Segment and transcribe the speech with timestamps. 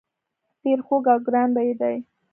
[0.63, 1.95] ډیر خوږ او ګران بیه دي.